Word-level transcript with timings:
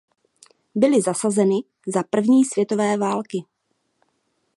Byly 0.75 1.01
zasazeny 1.01 1.55
za 1.87 2.03
první 2.03 2.45
světové 2.45 2.97
války. 2.97 3.45